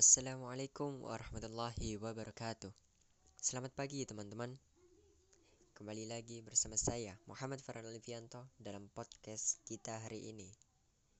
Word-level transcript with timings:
Assalamualaikum 0.00 1.04
warahmatullahi 1.04 2.00
wabarakatuh. 2.00 2.72
Selamat 3.36 3.76
pagi 3.76 4.00
teman-teman. 4.08 4.56
Kembali 5.76 6.08
lagi 6.08 6.40
bersama 6.40 6.80
saya 6.80 7.20
Muhammad 7.28 7.60
Farhan 7.60 7.84
Alifianto 7.84 8.48
dalam 8.56 8.88
podcast 8.96 9.60
kita 9.68 10.00
hari 10.00 10.32
ini 10.32 10.48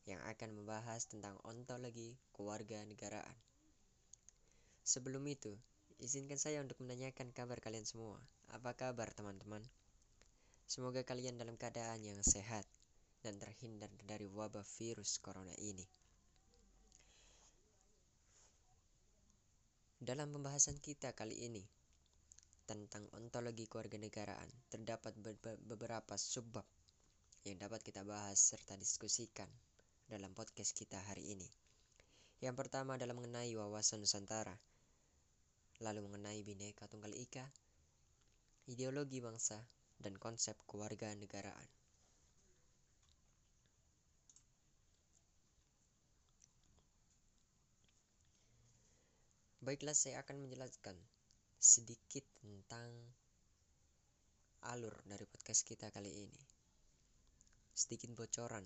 yang 0.09 0.25
akan 0.25 0.57
membahas 0.57 1.05
tentang 1.13 1.37
ontologi 1.45 2.17
keluarga 2.33 2.81
negaraan. 2.89 3.37
Sebelum 4.81 5.29
itu, 5.29 5.53
izinkan 6.01 6.41
saya 6.41 6.65
untuk 6.65 6.81
menanyakan 6.81 7.37
kabar 7.37 7.61
kalian 7.61 7.85
semua. 7.85 8.17
Apa 8.49 8.73
kabar 8.73 9.13
teman-teman? 9.13 9.61
Semoga 10.65 11.05
kalian 11.05 11.37
dalam 11.37 11.61
keadaan 11.61 12.01
yang 12.01 12.25
sehat 12.25 12.65
dan 13.21 13.37
terhindar 13.37 13.93
dari 14.09 14.25
wabah 14.25 14.65
virus 14.81 15.21
corona 15.21 15.53
ini. 15.61 16.00
Dalam 20.11 20.35
pembahasan 20.35 20.75
kita 20.83 21.15
kali 21.15 21.39
ini 21.47 21.63
tentang 22.67 23.07
ontologi 23.15 23.71
keluarga 23.71 23.95
negaraan, 23.95 24.51
terdapat 24.67 25.15
beberapa 25.63 26.19
subbab 26.19 26.67
yang 27.47 27.63
dapat 27.63 27.79
kita 27.79 28.03
bahas 28.03 28.35
serta 28.43 28.75
diskusikan 28.75 29.47
dalam 30.11 30.35
podcast 30.35 30.75
kita 30.75 30.99
hari 30.99 31.31
ini. 31.31 31.47
Yang 32.43 32.59
pertama 32.59 32.99
adalah 32.99 33.15
mengenai 33.15 33.55
wawasan 33.55 34.03
Nusantara, 34.03 34.59
lalu 35.79 36.03
mengenai 36.03 36.43
Bhinneka 36.43 36.91
Tunggal 36.91 37.15
Ika, 37.15 37.47
ideologi 38.67 39.23
bangsa, 39.23 39.63
dan 40.03 40.19
konsep 40.19 40.59
keluarga 40.67 41.15
Baiklah, 49.61 49.93
saya 49.93 50.25
akan 50.25 50.41
menjelaskan 50.41 50.97
sedikit 51.61 52.25
tentang 52.41 52.97
alur 54.65 54.97
dari 55.05 55.29
podcast 55.29 55.69
kita 55.69 55.93
kali 55.93 56.09
ini. 56.09 56.41
Sedikit 57.77 58.09
bocoran, 58.17 58.65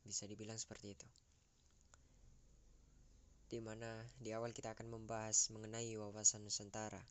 bisa 0.00 0.24
dibilang 0.24 0.56
seperti 0.56 0.96
itu. 0.96 1.04
Di 3.44 3.60
mana 3.60 3.92
di 4.16 4.32
awal 4.32 4.56
kita 4.56 4.72
akan 4.72 4.88
membahas 4.96 5.52
mengenai 5.52 5.92
wawasan 6.00 6.48
Nusantara 6.48 7.04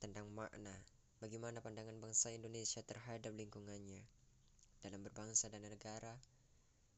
tentang 0.00 0.32
makna 0.32 0.72
bagaimana 1.20 1.60
pandangan 1.60 2.00
bangsa 2.00 2.32
Indonesia 2.32 2.80
terhadap 2.80 3.36
lingkungannya 3.36 4.00
dalam 4.80 5.04
berbangsa 5.04 5.52
dan 5.52 5.60
negara 5.60 6.16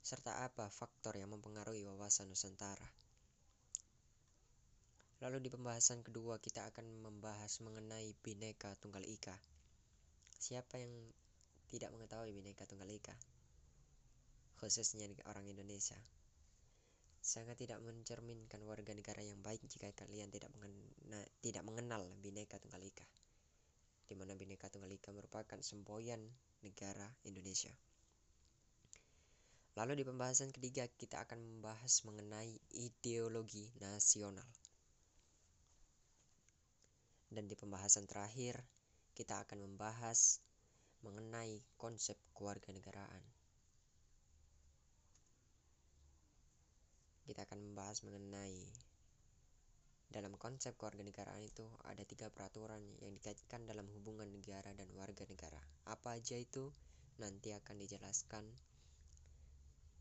serta 0.07 0.47
apa 0.47 0.71
faktor 0.71 1.19
yang 1.19 1.35
mempengaruhi 1.35 1.83
wawasan 1.91 2.31
Nusantara. 2.31 3.10
Lalu 5.21 5.37
di 5.45 5.53
pembahasan 5.53 6.01
kedua 6.01 6.41
kita 6.41 6.65
akan 6.73 7.05
membahas 7.05 7.61
mengenai 7.61 8.17
Bhinneka 8.25 8.73
Tunggal 8.81 9.05
Ika. 9.05 9.37
Siapa 10.41 10.81
yang 10.81 11.13
tidak 11.69 11.93
mengetahui 11.93 12.33
Bhinneka 12.33 12.65
Tunggal 12.65 12.89
Ika? 12.89 13.13
Khususnya 14.57 15.13
orang 15.29 15.45
Indonesia. 15.45 16.01
Sangat 17.21 17.61
tidak 17.61 17.85
mencerminkan 17.85 18.65
warga 18.65 18.97
negara 18.97 19.21
yang 19.21 19.45
baik 19.45 19.61
jika 19.69 19.93
kalian 19.93 20.33
tidak 20.33 20.49
mengenal, 20.57 21.29
tidak 21.45 21.69
mengenal 21.69 22.03
Bhinneka 22.25 22.57
Tunggal 22.57 22.81
Ika. 22.81 23.05
Di 24.09 24.17
mana 24.17 24.33
Bhinneka 24.41 24.73
Tunggal 24.73 24.89
Ika 24.89 25.13
merupakan 25.13 25.61
semboyan 25.61 26.25
negara 26.65 27.05
Indonesia. 27.29 27.77
Lalu 29.77 30.01
di 30.01 30.05
pembahasan 30.09 30.49
ketiga 30.49 30.89
kita 30.89 31.29
akan 31.29 31.45
membahas 31.45 32.09
mengenai 32.09 32.57
ideologi 32.73 33.69
nasional. 33.85 34.49
Dan 37.31 37.47
di 37.47 37.55
pembahasan 37.55 38.11
terakhir, 38.11 38.59
kita 39.15 39.47
akan 39.47 39.63
membahas 39.63 40.43
mengenai 41.07 41.63
konsep 41.79 42.19
keluarga 42.35 42.75
negaraan. 42.75 43.23
Kita 47.25 47.47
akan 47.47 47.71
membahas 47.71 48.03
mengenai 48.03 48.67
dalam 50.11 50.35
konsep 50.35 50.75
keluarga 50.75 51.07
negaraan 51.07 51.39
itu 51.39 51.63
ada 51.87 52.03
tiga 52.03 52.27
peraturan 52.35 52.83
yang 52.99 53.15
dikaitkan 53.15 53.63
dalam 53.63 53.87
hubungan 53.95 54.27
negara 54.27 54.75
dan 54.75 54.91
warga 54.99 55.23
negara. 55.31 55.63
Apa 55.87 56.19
aja 56.19 56.35
itu 56.35 56.75
nanti 57.23 57.55
akan 57.55 57.79
dijelaskan 57.79 58.43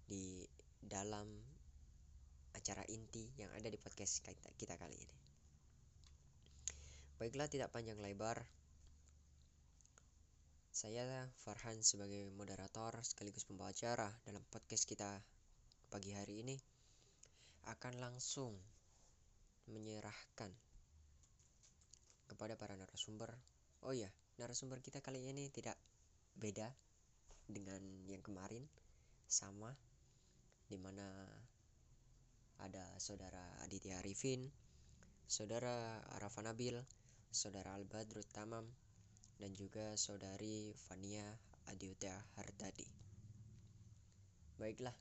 di 0.10 0.50
dalam 0.82 1.30
acara 2.58 2.82
inti 2.90 3.30
yang 3.38 3.54
ada 3.54 3.70
di 3.70 3.78
podcast 3.78 4.26
kita 4.58 4.74
kali 4.82 4.98
ini. 4.98 5.29
Baiklah 7.20 7.52
tidak 7.52 7.76
panjang 7.76 8.00
lebar. 8.00 8.48
Saya 10.72 11.28
Farhan 11.44 11.84
sebagai 11.84 12.32
moderator 12.32 12.96
sekaligus 13.04 13.44
pembawa 13.44 13.76
acara 13.76 14.08
dalam 14.24 14.40
podcast 14.48 14.88
kita 14.88 15.20
pagi 15.92 16.16
hari 16.16 16.48
ini 16.48 16.56
Akan 17.68 18.00
langsung 18.00 18.56
menyerahkan 19.68 20.48
kepada 22.32 22.56
para 22.56 22.80
narasumber. 22.80 23.36
Oh 23.84 23.92
ya, 23.92 24.08
narasumber 24.40 24.80
kita 24.80 25.04
kali 25.04 25.28
ini 25.28 25.52
tidak 25.52 25.76
beda 26.40 26.72
dengan 27.52 27.84
yang 28.08 28.24
kemarin. 28.24 28.64
Sama 29.28 29.76
Di 30.72 30.80
mana 30.80 31.28
ada 32.64 32.96
saudara 32.96 33.60
Aditya 33.68 34.00
Arifin 34.00 34.48
Saudara 35.28 36.00
Arafan 36.16 36.48
Nabil 36.48 36.80
saudara 37.30 37.78
Albadrut 37.78 38.28
Tamam, 38.34 38.66
dan 39.40 39.56
juga 39.56 39.96
saudari 39.96 40.76
Fania 40.76 41.26
Adiuta 41.70 42.14
Hartadi. 42.36 42.86
Baiklah, 44.60 44.94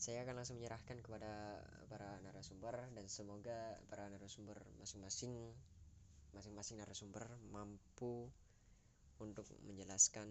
saya 0.00 0.24
akan 0.24 0.40
langsung 0.40 0.56
menyerahkan 0.56 1.00
kepada 1.04 1.60
para 1.88 2.20
narasumber 2.24 2.72
dan 2.96 3.04
semoga 3.12 3.76
para 3.88 4.08
narasumber 4.08 4.56
masing-masing 4.80 5.32
masing-masing 6.32 6.80
narasumber 6.80 7.28
mampu 7.52 8.32
untuk 9.20 9.44
menjelaskan 9.68 10.24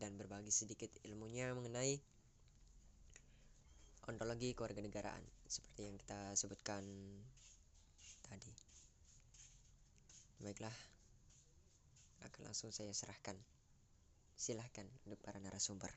dan 0.00 0.16
berbagi 0.16 0.48
sedikit 0.48 0.88
ilmunya 1.04 1.52
mengenai 1.52 2.00
ontologi 4.08 4.56
keluarga 4.56 4.80
negaraan 4.80 5.24
seperti 5.44 5.80
yang 5.84 5.96
kita 6.00 6.32
sebutkan 6.32 6.84
tadi. 8.24 8.73
Baiklah, 10.44 10.76
akan 12.20 12.52
langsung 12.52 12.68
saya 12.68 12.92
serahkan. 12.92 13.32
Silahkan 14.36 14.84
untuk 15.08 15.16
para 15.24 15.40
narasumber. 15.40 15.88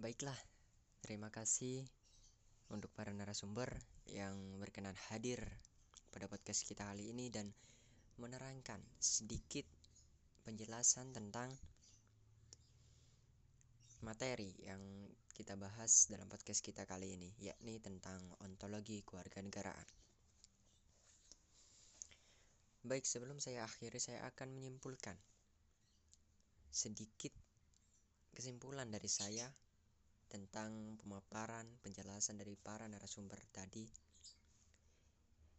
Baiklah, 0.00 0.40
terima 1.04 1.28
kasih 1.28 1.84
untuk 2.72 2.88
para 2.96 3.12
narasumber 3.12 3.68
yang 4.08 4.32
berkenan 4.56 4.96
hadir 5.12 5.44
pada 6.08 6.24
podcast 6.24 6.64
kita 6.64 6.88
kali 6.88 7.12
ini 7.12 7.28
dan 7.28 7.52
menerangkan 8.16 8.80
sedikit 8.96 9.68
penjelasan 10.48 11.12
tentang 11.12 11.52
materi 14.00 14.56
yang 14.64 14.80
kita 15.36 15.52
bahas 15.60 16.08
dalam 16.08 16.32
podcast 16.32 16.64
kita 16.64 16.88
kali 16.88 17.12
ini, 17.12 17.28
yakni 17.44 17.76
tentang 17.76 18.24
ontologi 18.40 19.04
keluarga 19.04 19.44
negaraan. 19.44 20.07
Baik, 22.88 23.04
sebelum 23.04 23.36
saya 23.36 23.68
akhiri, 23.68 24.00
saya 24.00 24.24
akan 24.24 24.48
menyimpulkan 24.56 25.12
sedikit 26.72 27.36
kesimpulan 28.32 28.88
dari 28.88 29.12
saya 29.12 29.44
tentang 30.32 30.96
pemaparan 30.96 31.68
penjelasan 31.84 32.40
dari 32.40 32.56
para 32.56 32.88
narasumber 32.88 33.36
tadi, 33.52 33.84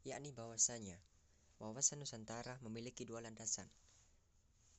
yakni 0.09 0.33
bahwasanya 0.33 0.97
wawasan 1.61 2.01
Nusantara 2.01 2.57
memiliki 2.65 3.05
dua 3.05 3.21
landasan, 3.21 3.69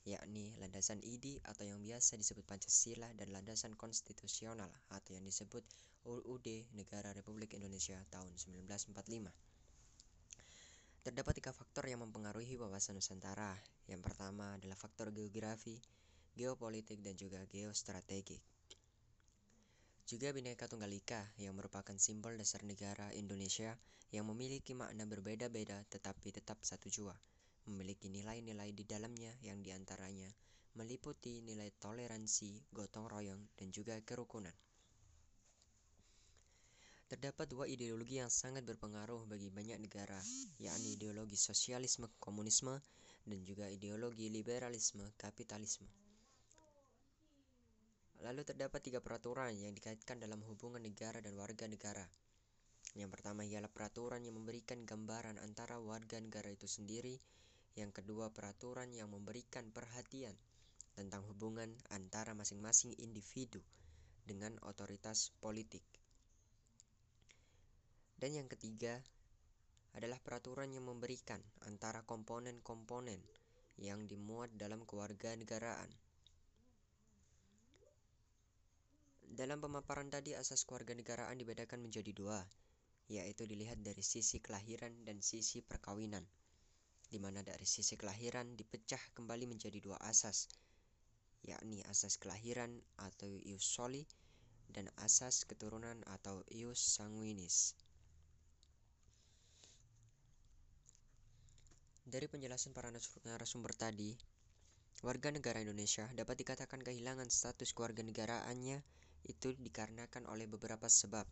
yakni 0.02 0.50
landasan 0.58 0.98
IDI 1.06 1.38
atau 1.46 1.62
yang 1.62 1.78
biasa 1.78 2.18
disebut 2.18 2.42
Pancasila 2.50 3.14
dan 3.14 3.30
landasan 3.30 3.78
konstitusional 3.78 4.74
atau 4.90 5.14
yang 5.14 5.22
disebut 5.22 5.62
UUD 6.02 6.74
Negara 6.74 7.14
Republik 7.14 7.54
Indonesia 7.54 8.02
tahun 8.10 8.34
1945. 8.34 9.49
Terdapat 11.00 11.40
tiga 11.40 11.56
faktor 11.56 11.88
yang 11.88 12.04
mempengaruhi 12.04 12.60
wawasan 12.60 13.00
Nusantara. 13.00 13.56
Yang 13.88 14.04
pertama 14.04 14.60
adalah 14.60 14.76
faktor 14.76 15.08
geografi, 15.16 15.80
geopolitik, 16.36 17.00
dan 17.00 17.16
juga 17.16 17.40
geostrategik. 17.48 18.44
Juga 20.04 20.28
Bhinneka 20.36 20.68
Tunggal 20.68 20.92
Ika 20.92 21.40
yang 21.40 21.56
merupakan 21.56 21.96
simbol 21.96 22.36
dasar 22.36 22.68
negara 22.68 23.08
Indonesia 23.16 23.80
yang 24.12 24.28
memiliki 24.28 24.76
makna 24.76 25.08
berbeda-beda 25.08 25.80
tetapi 25.88 26.36
tetap 26.36 26.60
satu 26.60 26.92
jua. 26.92 27.16
Memiliki 27.64 28.12
nilai-nilai 28.12 28.76
di 28.76 28.84
dalamnya 28.84 29.32
yang 29.40 29.64
di 29.64 29.72
antaranya 29.72 30.28
meliputi 30.76 31.40
nilai 31.40 31.72
toleransi, 31.80 32.70
gotong 32.76 33.08
royong, 33.08 33.42
dan 33.56 33.72
juga 33.72 33.96
kerukunan. 34.04 34.54
Terdapat 37.10 37.50
dua 37.50 37.66
ideologi 37.66 38.22
yang 38.22 38.30
sangat 38.30 38.62
berpengaruh 38.62 39.26
bagi 39.26 39.50
banyak 39.50 39.82
negara, 39.82 40.22
yakni 40.62 40.94
ideologi 40.94 41.34
sosialisme 41.34 42.06
komunisme 42.22 42.78
dan 43.26 43.42
juga 43.42 43.66
ideologi 43.66 44.30
liberalisme 44.30 45.10
kapitalisme. 45.18 45.90
Lalu 48.22 48.46
terdapat 48.46 48.78
tiga 48.78 49.02
peraturan 49.02 49.50
yang 49.58 49.74
dikaitkan 49.74 50.22
dalam 50.22 50.38
hubungan 50.46 50.78
negara 50.78 51.18
dan 51.18 51.34
warga 51.34 51.66
negara. 51.66 52.06
Yang 52.94 53.10
pertama 53.18 53.42
ialah 53.42 53.74
peraturan 53.74 54.22
yang 54.22 54.38
memberikan 54.38 54.86
gambaran 54.86 55.42
antara 55.42 55.82
warga 55.82 56.14
negara 56.22 56.46
itu 56.46 56.70
sendiri. 56.70 57.18
Yang 57.74 58.06
kedua, 58.06 58.30
peraturan 58.30 58.94
yang 58.94 59.10
memberikan 59.10 59.74
perhatian 59.74 60.38
tentang 60.94 61.26
hubungan 61.26 61.74
antara 61.90 62.38
masing-masing 62.38 62.94
individu 63.02 63.58
dengan 64.22 64.54
otoritas 64.62 65.34
politik. 65.42 65.99
Dan 68.20 68.36
yang 68.36 68.52
ketiga 68.52 69.00
adalah 69.96 70.20
peraturan 70.20 70.68
yang 70.68 70.84
memberikan 70.84 71.40
antara 71.64 72.04
komponen-komponen 72.04 73.16
yang 73.80 74.04
dimuat 74.04 74.52
dalam 74.60 74.84
kewarganegaraan. 74.84 75.88
Dalam 79.24 79.56
pemaparan 79.64 80.12
tadi 80.12 80.36
asas 80.36 80.68
kewarganegaraan 80.68 81.32
dibedakan 81.40 81.80
menjadi 81.80 82.12
dua, 82.12 82.44
yaitu 83.08 83.48
dilihat 83.48 83.80
dari 83.80 84.04
sisi 84.04 84.36
kelahiran 84.36 84.92
dan 85.08 85.24
sisi 85.24 85.64
perkawinan. 85.64 86.28
Di 87.08 87.16
mana 87.16 87.40
dari 87.40 87.64
sisi 87.64 87.96
kelahiran 87.96 88.52
dipecah 88.52 89.00
kembali 89.16 89.48
menjadi 89.48 89.80
dua 89.80 89.96
asas, 90.04 90.46
yakni 91.40 91.80
asas 91.88 92.20
kelahiran 92.20 92.84
atau 93.00 93.32
ius 93.48 93.64
soli 93.64 94.04
dan 94.68 94.92
asas 95.00 95.48
keturunan 95.48 96.04
atau 96.06 96.44
ius 96.52 96.78
sanguinis. 97.00 97.74
Dari 102.10 102.26
penjelasan 102.26 102.74
para 102.74 102.90
narasumber 102.90 103.70
tadi, 103.70 104.18
warga 105.06 105.30
negara 105.30 105.62
Indonesia 105.62 106.10
dapat 106.10 106.42
dikatakan 106.42 106.82
kehilangan 106.82 107.30
status 107.30 107.70
kewarganegaraannya 107.70 108.82
itu 109.30 109.54
dikarenakan 109.54 110.26
oleh 110.26 110.50
beberapa 110.50 110.90
sebab. 110.90 111.22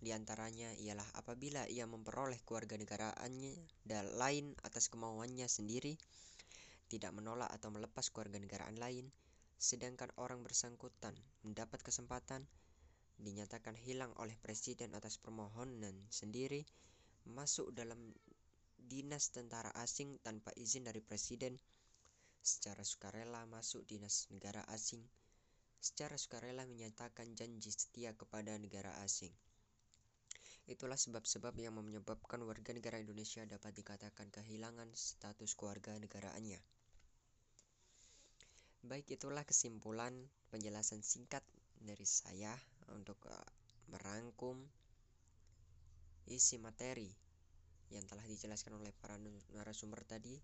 Di 0.00 0.16
antaranya 0.16 0.72
ialah 0.72 1.04
apabila 1.20 1.68
ia 1.68 1.84
memperoleh 1.84 2.40
kewarganegaraannya 2.48 3.60
dan 3.84 4.08
lain 4.16 4.56
atas 4.64 4.88
kemauannya 4.88 5.52
sendiri, 5.52 6.00
tidak 6.88 7.12
menolak 7.12 7.52
atau 7.52 7.68
melepas 7.68 8.08
kewarganegaraan 8.08 8.80
lain, 8.80 9.12
sedangkan 9.60 10.08
orang 10.16 10.40
bersangkutan 10.40 11.12
mendapat 11.44 11.84
kesempatan 11.84 12.48
dinyatakan 13.20 13.76
hilang 13.76 14.16
oleh 14.16 14.40
presiden 14.40 14.96
atas 14.96 15.20
permohonan 15.20 16.08
sendiri 16.08 16.64
masuk 17.28 17.68
dalam 17.76 18.16
dinas 18.86 19.34
tentara 19.34 19.74
asing 19.82 20.22
tanpa 20.22 20.54
izin 20.54 20.86
dari 20.86 21.02
presiden 21.02 21.58
secara 22.38 22.86
sukarela 22.86 23.42
masuk 23.50 23.82
dinas 23.84 24.30
negara 24.30 24.62
asing 24.70 25.02
secara 25.82 26.14
sukarela 26.18 26.66
menyatakan 26.66 27.34
janji 27.34 27.70
setia 27.70 28.14
kepada 28.14 28.54
negara 28.58 28.90
asing. 29.02 29.30
Itulah 30.66 30.98
sebab-sebab 30.98 31.54
yang 31.62 31.78
menyebabkan 31.78 32.42
warga 32.42 32.74
negara 32.74 32.98
Indonesia 32.98 33.46
dapat 33.46 33.70
dikatakan 33.70 34.34
kehilangan 34.34 34.90
status 34.98 35.54
keluarga 35.54 35.94
negaraannya. 35.94 36.58
Baik, 38.82 39.14
itulah 39.14 39.46
kesimpulan 39.46 40.14
penjelasan 40.50 41.06
singkat 41.06 41.42
dari 41.78 42.06
saya 42.06 42.54
untuk 42.90 43.18
uh, 43.30 43.46
merangkum 43.94 44.58
isi 46.26 46.58
materi 46.58 47.25
yang 47.94 48.04
telah 48.06 48.24
dijelaskan 48.26 48.78
oleh 48.78 48.90
para 48.96 49.14
narasumber 49.54 50.02
tadi. 50.02 50.34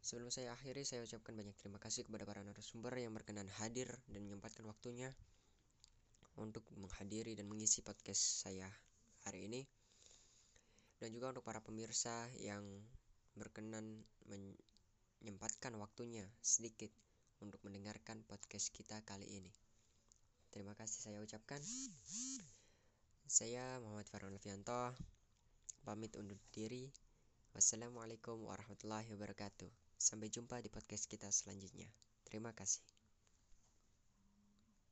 Sebelum 0.00 0.32
saya 0.32 0.56
akhiri, 0.56 0.82
saya 0.82 1.04
ucapkan 1.04 1.36
banyak 1.36 1.54
terima 1.60 1.76
kasih 1.76 2.08
kepada 2.08 2.24
para 2.24 2.40
narasumber 2.40 2.96
yang 2.96 3.12
berkenan 3.12 3.46
hadir 3.60 3.92
dan 4.08 4.24
menyempatkan 4.24 4.64
waktunya 4.64 5.12
untuk 6.40 6.64
menghadiri 6.72 7.36
dan 7.36 7.46
mengisi 7.46 7.84
podcast 7.84 8.48
saya 8.48 8.66
hari 9.28 9.46
ini. 9.46 9.62
Dan 11.00 11.12
juga 11.12 11.32
untuk 11.32 11.44
para 11.44 11.60
pemirsa 11.60 12.28
yang 12.40 12.64
berkenan 13.36 14.04
menyempatkan 14.28 15.76
waktunya 15.76 16.24
sedikit 16.40 16.92
untuk 17.40 17.60
mendengarkan 17.64 18.20
podcast 18.28 18.72
kita 18.72 19.00
kali 19.04 19.28
ini. 19.28 19.52
Terima 20.50 20.74
kasih 20.76 20.98
saya 21.12 21.18
ucapkan. 21.22 21.60
Saya 23.30 23.78
Muhammad 23.78 24.10
Farhan 24.10 24.34
Alfianto 24.34 24.90
pamit 25.86 26.18
undur 26.18 26.34
diri. 26.50 26.90
Wassalamualaikum 27.54 28.42
warahmatullahi 28.42 29.06
wabarakatuh. 29.14 29.70
Sampai 29.94 30.34
jumpa 30.34 30.58
di 30.58 30.66
podcast 30.66 31.06
kita 31.06 31.30
selanjutnya. 31.30 31.86
Terima 32.26 32.50
kasih. 32.50 32.82